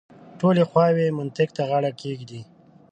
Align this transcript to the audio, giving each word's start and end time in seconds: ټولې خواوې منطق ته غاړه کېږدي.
ټولې 0.39 0.63
خواوې 0.69 1.15
منطق 1.17 1.49
ته 1.57 1.63
غاړه 1.69 1.91
کېږدي. 2.01 2.41